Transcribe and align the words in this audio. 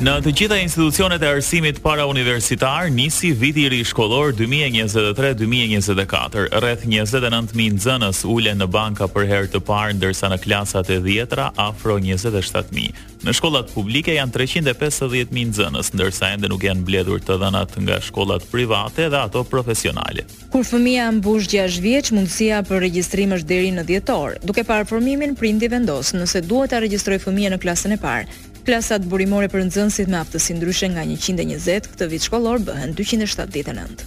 Në 0.00 0.12
të 0.24 0.30
gjitha 0.32 0.56
institucionet 0.64 1.20
e 1.22 1.28
arsimit 1.28 1.78
para 1.84 2.06
universitar, 2.08 2.86
nisi 2.90 3.32
viti 3.36 3.66
i 3.66 3.68
ri 3.68 3.82
shkollor 3.84 4.30
2023-2024. 4.32 6.46
Rreth 6.56 6.84
29000 6.88 7.28
nxënës 7.74 8.22
ulën 8.32 8.56
në 8.64 8.68
banka 8.78 9.10
për 9.12 9.24
herë 9.28 9.50
të 9.52 9.60
parë, 9.60 9.98
ndërsa 10.00 10.30
në 10.32 10.38
klasat 10.40 10.88
e 10.96 11.04
10-ta 11.04 11.50
afro 11.60 11.98
27000. 12.00 12.94
Në 13.28 13.30
shkollat 13.36 13.68
publike 13.76 14.14
janë 14.16 14.32
350.000 14.38 15.36
nxënës, 15.50 15.92
ndërsa 15.92 16.32
ende 16.32 16.48
nuk 16.48 16.64
janë 16.64 16.80
mbledhur 16.80 17.20
të 17.20 17.36
dhënat 17.42 17.76
nga 17.84 18.00
shkollat 18.00 18.40
private 18.48 19.10
dhe 19.12 19.18
ato 19.26 19.44
profesionale. 19.44 20.24
Kur 20.48 20.64
fëmia 20.64 21.10
mbush 21.18 21.44
6 21.52 21.76
vjeç, 21.84 22.14
mundësia 22.16 22.64
për 22.64 22.80
regjistrim 22.88 23.36
është 23.36 23.48
deri 23.52 23.74
në 23.76 23.84
10 24.00 24.08
orë. 24.16 24.40
Duke 24.48 24.64
parë 24.64 24.88
formimin, 24.88 25.36
prindi 25.36 25.68
vendos 25.68 26.16
nëse 26.16 26.40
duhet 26.48 26.72
ta 26.72 26.80
regjistrojë 26.88 27.20
fëmijën 27.28 27.52
në 27.58 27.60
klasën 27.66 27.92
e 27.92 28.00
parë. 28.00 28.24
Klasat 28.66 29.04
burimore 29.08 29.48
për 29.48 29.62
nxënësit 29.70 30.10
me 30.12 30.18
aftësi 30.20 30.56
ndryshe 30.58 30.90
nga 30.92 31.04
120 31.08 31.86
këtë 31.94 32.08
vit 32.12 32.26
shkollor 32.28 32.60
bëhen 32.66 32.92
279. 32.96 34.04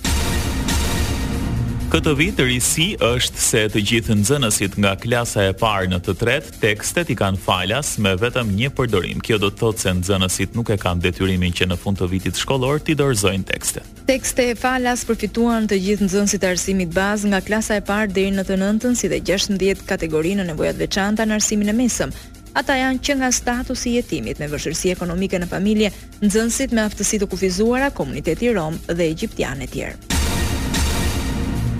Këtë 1.93 2.11
vit 2.17 2.39
risi 2.41 2.85
është 3.05 3.41
se 3.47 3.59
të 3.73 3.81
gjithë 3.89 4.15
nxënësit 4.17 4.79
nga 4.81 4.93
klasa 5.01 5.43
e 5.49 5.51
parë 5.59 5.91
në 5.91 5.99
të 6.05 6.15
tretë 6.23 6.53
tekstet 6.63 7.11
i 7.13 7.17
kanë 7.19 7.37
falas 7.43 7.91
me 8.01 8.15
vetëm 8.17 8.49
një 8.57 8.71
përdorim. 8.77 9.21
Kjo 9.21 9.37
do 9.41 9.51
të 9.53 9.59
thotë 9.61 9.83
se 9.85 9.93
nxënësit 9.99 10.57
nuk 10.57 10.71
e 10.73 10.77
kanë 10.81 11.05
detyrimin 11.05 11.53
që 11.53 11.67
në 11.69 11.77
fund 11.83 12.01
të 12.01 12.09
vitit 12.15 12.41
shkollor 12.41 12.81
t'i 12.81 12.97
dorëzojnë 12.97 13.45
tekstet. 13.51 13.89
Tekste 14.09 14.47
e 14.51 14.57
falas 14.57 15.05
përfituan 15.05 15.69
të 15.69 15.77
gjithë 15.85 16.09
nxënësit 16.09 16.45
e 16.47 16.51
arsimit 16.55 16.93
bazë 16.97 17.33
nga 17.35 17.41
klasa 17.45 17.77
e 17.77 17.85
parë 17.91 18.13
deri 18.17 18.33
në 18.39 18.47
të 18.49 18.57
nëntën 18.65 18.97
si 18.97 19.09
dhe 19.13 19.21
16 19.29 19.85
kategorinë 19.93 20.41
në 20.41 20.49
nevojat 20.49 20.81
veçanta 20.81 21.29
në 21.29 21.37
arsimin 21.37 21.69
e 21.69 21.77
mesëm, 21.83 22.15
Ata 22.53 22.75
janë 22.77 22.99
që 23.07 23.13
nga 23.19 23.29
statusi 23.33 23.89
i 23.91 23.99
jetimit 23.99 24.41
me 24.43 24.49
vështirësi 24.51 24.91
ekonomike 24.93 25.39
në 25.41 25.47
familje, 25.55 25.89
nxënësit 26.27 26.75
me 26.77 26.85
aftësi 26.87 27.21
të 27.23 27.29
kufizuara, 27.33 27.89
komuniteti 28.01 28.53
Rom 28.59 28.77
dhe 28.91 29.09
Egjiptianë 29.15 29.65
e 29.69 29.73
tjerë. 29.77 30.21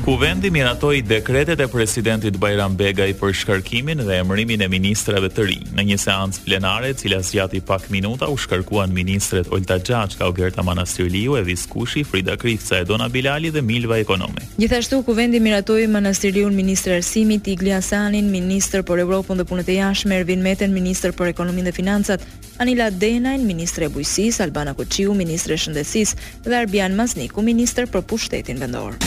Kuvendi 0.04 0.50
miratoi 0.52 1.04
dekretet 1.10 1.60
e 1.64 1.68
presidentit 1.72 2.36
Bajram 2.42 2.76
Begaj 2.76 3.14
për 3.20 3.32
shkarkimin 3.40 4.02
dhe 4.04 4.18
emërimin 4.20 4.60
e 4.66 4.68
ministrave 4.68 5.30
të 5.32 5.46
rinj. 5.48 5.70
Në 5.78 5.86
një 5.90 5.98
seancë 6.04 6.42
plenare, 6.44 6.90
e 6.92 6.98
cila 7.00 7.22
zgjati 7.24 7.62
pak 7.64 7.86
minuta, 7.90 8.28
u 8.28 8.36
shkarkuan 8.36 8.92
ministret 8.92 9.48
Olta 9.56 9.78
Gjaçka, 9.80 10.28
Ogerta 10.28 10.60
Manastirliu, 10.68 11.38
Evis 11.40 11.64
Kushi, 11.72 12.04
Frida 12.04 12.36
Krifca, 12.36 12.82
Edona 12.84 13.08
Bilali 13.08 13.48
dhe 13.56 13.64
Milva 13.64 14.02
Ekonomi. 14.04 14.44
Gjithashtu 14.60 15.00
Kuvendi 15.08 15.40
miratoi 15.40 15.88
Manastiriu, 15.88 16.52
ministër 16.52 16.98
Arsimit 17.00 17.48
Igli 17.48 17.72
Hasanin, 17.72 18.28
ministër 18.32 18.84
për 18.84 19.06
Evropën 19.08 19.40
dhe 19.40 19.48
Punët 19.48 19.72
e 19.72 19.80
Jashtme 19.80 20.20
Ervin 20.20 20.44
Meten, 20.44 20.76
ministër 20.76 21.16
për 21.16 21.32
Ekonominë 21.32 21.72
dhe 21.72 21.78
Financat, 21.80 22.28
Anila 22.60 22.92
Denaj, 22.92 23.40
ministre 23.48 23.88
e 23.88 23.94
Bujqësisë, 23.96 24.44
Albana 24.50 24.76
Koçiu, 24.76 25.16
ministre 25.16 25.56
e 25.56 25.64
Shëndetësisë 25.64 26.44
dhe 26.50 26.60
Arbian 26.60 27.00
Mazniku, 27.00 27.40
ministër 27.42 27.88
për 27.96 28.04
Pushtetin 28.12 28.60
Vendor. 28.60 29.00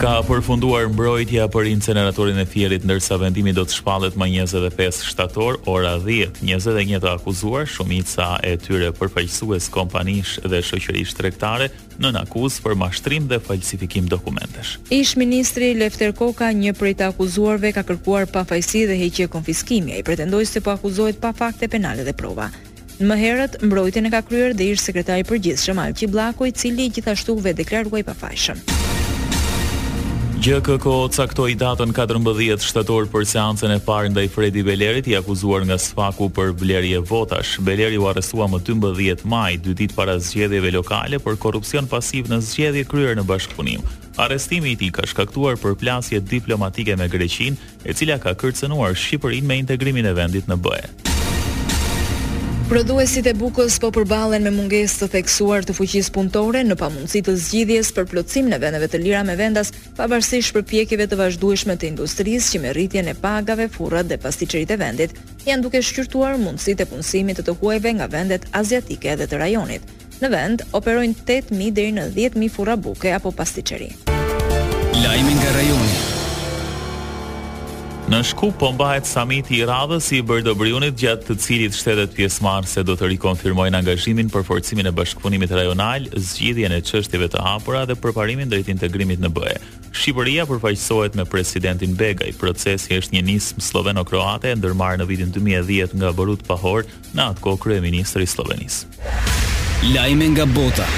Ka 0.00 0.20
përfunduar 0.24 0.86
mbrojtja 0.88 1.44
për 1.52 1.66
inceneratorin 1.72 2.38
e 2.40 2.44
thjerit 2.48 2.84
ndërsa 2.86 3.16
vendimi 3.20 3.52
do 3.54 3.64
të 3.68 3.76
shpallet 3.76 4.16
më 4.18 4.28
25 4.46 5.00
shtator, 5.08 5.58
ora 5.68 5.96
10. 6.00 6.38
21 6.48 7.00
të 7.02 7.10
akuzuar, 7.12 7.66
shumica 7.70 8.30
e 8.48 8.54
tyre 8.62 8.88
përfaqësues 8.96 9.68
kompanish 9.74 10.38
dhe 10.48 10.62
shoqërisht 10.64 11.18
tregtare 11.20 11.68
në 12.00 12.14
akuzë 12.22 12.64
për 12.64 12.76
mashtrim 12.82 13.28
dhe 13.30 13.38
falsifikim 13.44 14.08
dokumentesh. 14.08 14.78
Ish 14.90 15.14
ministri 15.20 15.72
Lefter 15.78 16.12
Koka, 16.12 16.50
një 16.52 16.74
prej 16.78 16.96
të 17.02 17.10
akuzuarve, 17.12 17.72
ka 17.76 17.84
kërkuar 17.92 18.26
pafajsi 18.32 18.86
dhe 18.90 18.98
heqje 19.04 19.28
konfiskimi. 19.28 19.98
Ai 19.98 20.02
pretendoi 20.02 20.46
se 20.46 20.60
po 20.60 20.72
akuzohet 20.74 21.20
pa 21.20 21.32
fakte 21.32 21.68
penale 21.68 22.02
dhe 22.04 22.12
prova. 22.16 22.50
Më 23.02 23.16
herët 23.18 23.62
mbrojtjen 23.66 24.06
e 24.06 24.10
ka 24.14 24.22
kryer 24.24 24.54
dhe 24.56 24.72
ish 24.74 24.82
sekretari 24.86 25.24
i 25.24 25.30
përgjithshëm 25.30 25.80
Alqi 25.86 26.06
Bllaku, 26.08 26.48
i 26.50 26.56
cili 26.56 26.90
gjithashtu 26.92 27.36
vë 27.42 27.54
deklaruai 27.62 28.04
pafajshëm. 28.06 28.81
GKK 30.42 31.06
caktoi 31.14 31.52
datën 31.54 31.92
14 31.94 32.64
shtator 32.66 33.04
për 33.12 33.22
seancën 33.30 33.70
e 33.70 33.82
parë 33.86 34.08
ndaj 34.10 34.24
Fredi 34.34 34.64
Belerit, 34.66 35.06
i 35.06 35.14
akuzuar 35.14 35.62
nga 35.68 35.76
Sfaku 35.78 36.26
për 36.34 36.50
blerje 36.58 36.98
votash. 37.06 37.52
Beleri 37.62 38.00
u 38.00 38.08
arrestua 38.10 38.48
më 38.50 38.58
12 38.66 39.22
maj, 39.22 39.52
dy 39.62 39.76
ditë 39.82 39.94
para 39.94 40.16
zgjedhjeve 40.18 40.72
lokale 40.74 41.20
për 41.22 41.38
korrupsion 41.46 41.86
pasiv 41.92 42.32
në 42.32 42.40
zgjedhje 42.48 42.82
kryer 42.90 43.14
në 43.20 43.26
bashkëpunim. 43.30 43.86
Arrestimi 44.18 44.72
i 44.74 44.80
tij 44.82 44.90
ka 44.98 45.06
shkaktuar 45.12 45.62
përplasje 45.62 46.18
diplomatike 46.34 46.98
me 46.98 47.06
Greqinë, 47.06 47.62
e 47.86 47.94
cila 47.94 48.18
ka 48.18 48.34
kërcënuar 48.34 48.98
Shqipërinë 48.98 49.46
me 49.46 49.62
integrimin 49.62 50.10
e 50.10 50.16
vendit 50.18 50.50
në 50.50 50.58
BE. 50.58 50.86
Prodhuesit 52.72 53.26
e 53.28 53.34
bukës 53.36 53.74
po 53.84 53.90
përballen 53.92 54.46
me 54.46 54.50
mungesë 54.54 55.02
të 55.02 55.06
theksuar 55.18 55.66
të 55.68 55.74
fuqisë 55.76 56.12
punëtore 56.14 56.62
në 56.64 56.72
pamundësi 56.80 57.20
të 57.26 57.34
zgjidhjes 57.42 57.90
për 57.92 58.06
plotësim 58.08 58.46
në 58.48 58.58
vendeve 58.62 58.86
të 58.88 59.00
lira 59.02 59.20
me 59.28 59.34
vendas, 59.36 59.68
pavarësisht 59.98 60.54
përpjekjeve 60.56 61.04
të 61.10 61.18
vazhdueshme 61.20 61.76
të 61.76 61.90
industrisë 61.90 62.54
që 62.54 62.60
me 62.64 62.72
rritjen 62.72 63.10
e 63.12 63.16
pagave, 63.20 63.66
furrat 63.74 64.08
dhe 64.08 64.16
pasticërisë 64.24 64.72
e 64.78 64.80
vendit, 64.86 65.12
janë 65.44 65.66
duke 65.66 65.84
shqyrtuar 65.84 66.40
mundësitë 66.40 66.86
e 66.86 66.90
punësimit 66.94 67.42
të 67.42 67.44
të 67.50 67.56
huajve 67.60 67.92
nga 67.98 68.08
vendet 68.14 68.48
aziatike 68.56 69.18
dhe 69.20 69.28
të 69.28 69.42
rajonit. 69.44 69.84
Në 70.24 70.32
vend 70.32 70.64
operojnë 70.72 71.28
8000 71.28 71.76
deri 71.76 71.92
në 72.00 72.08
10000 72.16 72.56
furra 72.56 72.80
buke 72.80 73.12
apo 73.18 73.36
pasticëri. 73.36 73.92
Lajmi 75.04 75.36
nga 75.42 75.56
rajoni. 75.60 76.11
Në 78.12 78.18
Shkup 78.28 78.58
po 78.60 78.68
mbahet 78.74 79.06
samiti 79.08 79.56
i 79.62 79.64
radhës 79.64 80.10
i 80.12 80.18
Bërdobriunit 80.28 80.98
gjatë 81.00 81.30
të 81.30 81.36
cilit 81.40 81.72
shtetet 81.78 82.12
pjesëmarrëse 82.12 82.82
do 82.84 82.92
të 82.98 83.08
rikonfirmojnë 83.14 83.78
angazhimin 83.80 84.28
për 84.34 84.44
forcimin 84.50 84.90
e 84.90 84.92
bashkëpunimit 84.98 85.54
rajonal, 85.56 86.10
zgjidhjen 86.20 86.74
e 86.76 86.82
çështjeve 86.84 87.30
të 87.32 87.40
hapura 87.46 87.86
dhe 87.88 87.96
përparimin 88.02 88.52
drejt 88.52 88.68
integrimit 88.74 89.22
në 89.24 89.32
BE. 89.38 89.54
Shqipëria 89.96 90.44
përfaqësohet 90.50 91.16
me 91.16 91.24
presidentin 91.24 91.96
Begaj. 91.96 92.34
Procesi 92.42 92.98
është 93.00 93.16
një 93.16 93.24
nismë 93.30 93.64
sloveno-kroate 93.70 94.52
ndërmarrë 94.60 95.00
në 95.00 95.08
vitin 95.08 95.32
2010 95.40 95.96
nga 96.02 96.12
Borut 96.12 96.44
Pahor, 96.50 96.84
në 97.16 97.30
atë 97.32 97.46
kohë 97.48 97.64
kryeministri 97.64 98.28
i 98.28 98.32
Slovenisë. 98.36 99.92
Lajme 99.96 100.34
nga 100.36 100.44
bota. 100.52 100.90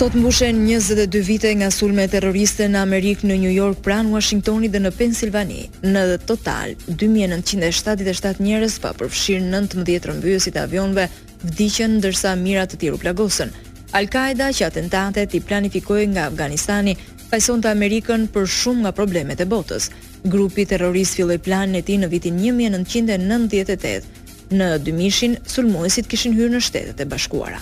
Sot 0.00 0.14
mbushen 0.14 0.56
22 0.66 1.20
vite 1.28 1.50
nga 1.60 1.66
sulme 1.70 2.06
terroriste 2.08 2.64
në 2.72 2.78
Amerikë 2.86 3.28
në 3.28 3.34
New 3.42 3.52
York 3.52 3.82
pranë 3.84 4.08
Washingtonit 4.14 4.72
dhe 4.72 4.80
në 4.86 4.90
Pensilvani. 4.96 5.66
Në 5.84 6.04
total, 6.24 6.70
2977 6.88 8.40
njerës 8.40 8.78
pa 8.80 8.94
përfshirë 8.96 9.50
19 9.52 9.84
rëmbyësit 10.08 10.56
avionve 10.56 11.04
vdikën 11.50 11.98
ndërsa 11.98 12.32
mirat 12.40 12.72
të 12.72 12.78
tiru 12.80 13.00
plagosën. 13.02 13.52
Al-Qaeda 14.00 14.46
që 14.56 14.70
atentatet 14.70 15.36
i 15.36 15.42
planifikoj 15.44 16.06
nga 16.14 16.30
Afganistani 16.30 16.94
fajson 17.28 17.60
të 17.60 17.68
Amerikën 17.74 18.24
për 18.32 18.48
shumë 18.56 18.86
nga 18.86 18.94
problemet 19.02 19.42
e 19.44 19.48
botës. 19.52 19.90
Grupi 20.24 20.64
terrorist 20.70 21.20
filloj 21.20 21.42
planin 21.44 21.76
e 21.82 21.82
ti 21.84 22.00
në 22.00 22.08
vitin 22.16 22.40
1998. 22.46 24.24
Në 24.56 24.70
2000 24.86 25.38
sulmojësit 25.56 26.08
kishin 26.08 26.38
hyrë 26.40 26.54
në 26.56 26.62
shtetet 26.70 27.04
e 27.04 27.08
bashkuara 27.12 27.60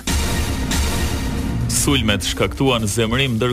sulmet 1.79 2.25
shkaktuan 2.27 2.83
zemrim 2.91 3.37
ndër 3.39 3.53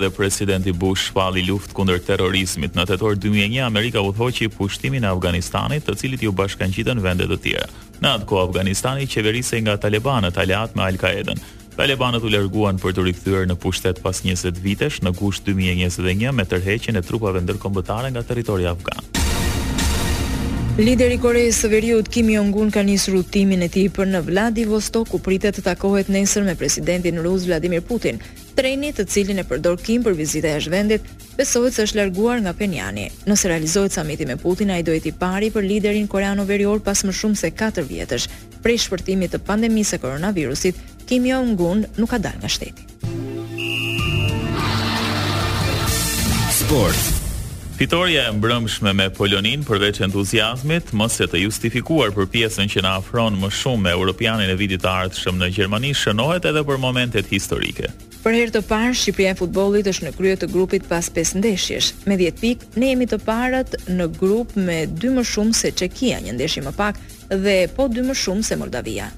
dhe 0.00 0.08
presidenti 0.16 0.72
Bush 0.72 1.02
shpalli 1.10 1.42
luftë 1.44 1.74
kundër 1.76 2.00
terrorizmit. 2.06 2.72
Në 2.74 2.84
tetor 2.88 3.16
2001 3.18 3.60
Amerika 3.66 4.00
u 4.00 4.12
pushtimin 4.56 5.04
e 5.04 5.08
Afganistanit, 5.08 5.84
të 5.84 5.94
cilit 5.96 6.22
ju 6.22 6.32
bashkangjiten 6.32 6.98
vende 7.02 7.26
të 7.28 7.36
tjera. 7.42 7.66
Në 8.00 8.08
atë 8.14 8.24
kohë 8.28 8.46
Afganistani 8.48 9.06
qeverisej 9.06 9.60
nga 9.62 9.76
talebanët 9.76 10.38
aliat 10.40 10.74
me 10.74 10.82
Al-Qaeda. 10.82 11.34
Talebanët 11.76 12.24
u 12.24 12.28
larguan 12.32 12.80
për 12.80 12.96
të 12.96 13.04
rikthyer 13.10 13.44
në 13.48 13.56
pushtet 13.60 14.00
pas 14.02 14.22
20 14.24 14.56
vitesh 14.64 15.02
në 15.04 15.12
gusht 15.20 15.44
2021 15.52 16.32
me 16.32 16.48
tërheqjen 16.48 16.96
e 16.96 17.02
trupave 17.02 17.44
ndërkombëtare 17.44 18.08
nga 18.10 18.22
territori 18.24 18.66
afgan. 18.72 19.09
Lideri 20.78 21.14
i 21.14 21.18
Koreas 21.20 21.56
së 21.60 21.68
Veriut 21.68 22.06
Kim 22.08 22.28
Jong-un 22.30 22.70
ka 22.72 22.80
nisur 22.86 23.16
udhëtimin 23.18 23.64
e 23.66 23.68
tij 23.68 23.88
për 23.96 24.06
në 24.12 24.20
Vladivostok 24.28 25.10
ku 25.10 25.18
pritet 25.20 25.58
të 25.58 25.64
takohet 25.66 26.08
nesër 26.08 26.46
me 26.46 26.54
presidentin 26.56 27.18
rus 27.24 27.42
Vladimir 27.48 27.82
Putin. 27.88 28.20
Treni, 28.56 28.92
të 28.94 29.04
cilin 29.10 29.42
e 29.42 29.46
përdor 29.50 29.80
Kim 29.82 30.04
për 30.06 30.14
vizitë 30.16 30.46
e 30.48 30.54
jashtëvendit, 30.54 31.10
besohet 31.36 31.74
se 31.76 31.84
është 31.88 31.98
larguar 31.98 32.38
nga 32.46 32.54
Penjani. 32.56 33.08
Nëse 33.26 33.50
realizohet 33.50 33.92
samiti 33.92 34.26
me 34.30 34.38
Putin, 34.40 34.70
ai 34.72 34.80
do 34.86 34.94
jetë 34.94 35.10
i 35.10 35.12
pari 35.20 35.50
për 35.50 35.66
liderin 35.68 36.08
koreano 36.08 36.46
verior 36.48 36.80
pas 36.80 37.02
më 37.04 37.16
shumë 37.18 37.42
se 37.42 37.50
4 37.50 37.84
vjetësh. 37.90 38.30
Prej 38.64 38.80
shpërtimit 38.86 39.34
të 39.34 39.42
pandemisë 39.50 39.96
së 39.98 40.02
koronavirusit, 40.06 40.80
Kim 41.10 41.26
Jong-un 41.28 41.84
nuk 41.98 42.14
ka 42.14 42.22
dalë 42.22 42.44
nga 42.46 42.54
shteti. 42.58 42.86
Sport. 46.62 47.18
Fitoria 47.80 48.26
e 48.28 48.32
mbrëmshme 48.36 48.92
me 48.92 49.06
Polonin 49.16 49.62
përveç 49.64 50.02
entuziazmit, 50.04 50.90
mos 51.00 51.14
e 51.16 51.24
të 51.32 51.38
justifikuar 51.46 52.10
për 52.12 52.26
pjesën 52.34 52.68
që 52.74 52.82
na 52.84 52.90
afron 52.98 53.38
më 53.40 53.48
shumë 53.56 53.80
me 53.86 53.94
Europianin 53.96 54.52
e 54.52 54.56
vitit 54.60 54.82
të 54.84 54.90
ardhshëm 54.90 55.38
në 55.40 55.48
Gjermani, 55.56 55.94
shënohet 55.96 56.44
edhe 56.50 56.60
për 56.68 56.80
momentet 56.82 57.30
historike. 57.32 57.88
Për 58.20 58.36
herë 58.36 58.54
të 58.58 58.62
parë 58.68 58.92
Shqipëria 59.00 59.32
e 59.32 59.38
futbollit 59.40 59.88
është 59.94 60.10
në 60.10 60.12
krye 60.18 60.36
të 60.42 60.50
grupit 60.52 60.84
pas 60.92 61.08
5 61.16 61.40
ndeshjesh. 61.40 61.88
Me 62.04 62.20
10 62.20 62.36
pikë 62.44 62.82
ne 62.84 62.92
jemi 62.92 63.08
të 63.14 63.20
parët 63.24 63.78
në 63.96 64.10
grup 64.20 64.52
me 64.60 64.82
2 65.00 65.16
më 65.16 65.24
shumë 65.32 65.56
se 65.62 65.72
Çekia, 65.80 66.20
një 66.28 66.36
ndeshje 66.36 66.66
më 66.68 66.76
pak 66.82 67.00
dhe 67.32 67.58
po 67.80 67.88
2 67.96 68.10
më 68.12 68.20
shumë 68.26 68.44
se 68.50 68.60
Moldavia 68.60 69.08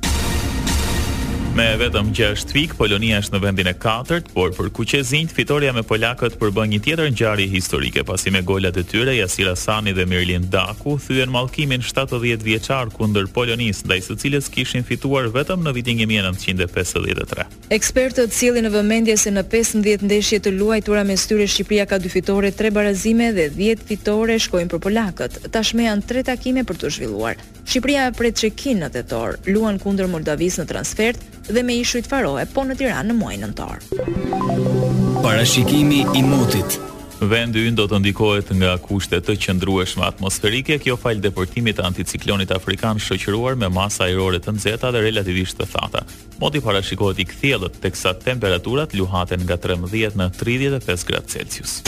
me 1.54 1.66
vetëm 1.76 2.12
6 2.16 2.46
pikë, 2.54 2.76
Polonia 2.78 3.19
është 3.20 3.34
në 3.34 3.38
vendin 3.43 3.69
e 3.69 3.72
4 3.76 4.31
por 4.32 4.52
për 4.56 4.69
kuqezinjt 4.76 5.34
fitoria 5.37 5.75
me 5.76 5.82
polakët 5.84 6.38
përbën 6.40 6.70
një 6.72 6.78
tjetër 6.84 7.10
ngjarje 7.12 7.49
historike, 7.52 8.04
pasi 8.08 8.32
me 8.32 8.40
golat 8.49 8.76
e 8.81 8.84
tyre 8.88 9.12
Jasir 9.19 9.50
Asani 9.52 9.93
dhe 9.93 10.06
Mirlin 10.08 10.46
Daku 10.52 10.94
thyen 11.06 11.28
mallkimin 11.34 11.84
70 11.84 12.40
vjeçar 12.46 12.88
kundër 12.96 13.28
Polonisë, 13.37 13.84
ndaj 13.84 14.00
së 14.08 14.16
cilës 14.22 14.49
kishin 14.54 14.87
fituar 14.88 15.28
vetëm 15.34 15.66
në 15.66 15.75
vitin 15.76 16.00
1953. 16.08 17.46
Ekspertët 17.76 18.32
sillin 18.32 18.64
në 18.66 18.72
vëmendje 18.78 19.19
se 19.25 19.34
në 19.37 19.44
15 19.52 20.06
ndeshje 20.08 20.40
të 20.46 20.54
luajtura 20.56 21.04
me 21.04 21.19
styrë 21.20 21.50
Shqipëria 21.52 21.84
ka 21.90 22.00
dy 22.00 22.12
fitore, 22.12 22.54
tre 22.56 22.72
barazime 22.72 23.28
dhe 23.37 23.50
10 23.58 23.84
fitore 23.93 24.38
shkojnë 24.46 24.72
për 24.72 24.84
polakët. 24.88 25.40
Tashmë 25.52 25.90
janë 25.90 26.08
tre 26.08 26.25
takime 26.32 26.64
për 26.64 26.81
të 26.87 26.94
zhvilluar. 26.96 27.37
Shqipëria 27.62 28.09
pret 28.17 28.37
Çekin 28.38 28.81
në 28.82 28.88
tetor, 28.97 29.37
luan 29.47 29.79
kundër 29.82 30.09
Moldavisë 30.11 30.62
në 30.64 30.69
transfert 30.70 31.23
dhe 31.49 31.62
me 31.64 31.76
ishujt 31.79 32.09
Faroe, 32.11 32.44
po 32.50 32.64
në 32.67 32.76
Tiranë 32.81 33.12
në 33.12 33.19
muajin 33.19 33.44
nëntor. 33.47 35.23
Parashikimi 35.23 36.03
i 36.19 36.25
motit. 36.26 36.81
Vendi 37.23 37.62
ynë 37.69 37.79
do 37.79 37.85
të 37.87 38.00
ndikohet 38.03 38.49
nga 38.59 38.73
kushte 38.82 39.20
të 39.23 39.37
qëndrueshme 39.44 40.03
atmosferike, 40.03 40.81
kjo 40.82 40.97
fal 40.99 41.20
deportimit 41.23 41.79
të 41.79 41.85
anticiklonit 41.93 42.50
afrikan 42.56 42.99
shoqëruar 42.99 43.55
me 43.62 43.70
masa 43.70 44.09
ajrore 44.11 44.43
të 44.43 44.56
nxehta 44.56 44.91
dhe 44.91 45.05
relativisht 45.06 45.61
të 45.62 45.70
thata. 45.76 46.03
Moti 46.43 46.59
parashikohet 46.67 47.23
i 47.23 47.29
kthjellët 47.31 47.79
teksa 47.85 48.17
temperaturat 48.26 48.94
luhaten 48.99 49.47
nga 49.47 49.55
13 49.69 50.19
në 50.19 50.32
35 50.43 51.09
gradë 51.12 51.35
Celsius 51.37 51.82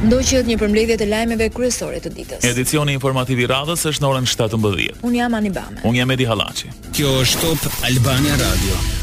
ndoqët 0.00 0.46
një 0.48 0.56
përmbledhje 0.60 0.96
të 1.02 1.06
lajmeve 1.10 1.48
kryesore 1.52 2.00
të 2.00 2.12
ditës. 2.16 2.46
Edicioni 2.50 2.94
informativ 2.96 3.42
i 3.44 3.48
radhës 3.50 3.84
është 3.92 4.04
në 4.04 4.10
orën 4.12 4.28
17:00. 4.32 4.94
Un 5.04 5.18
jam 5.18 5.34
Anibame. 5.36 5.84
Un 5.84 5.98
jam 6.00 6.14
Edi 6.16 6.28
Hallaçi. 6.30 6.72
Kjo 6.96 7.12
është 7.26 7.44
Top 7.66 7.84
Albania 7.90 8.40
Radio. 8.46 8.99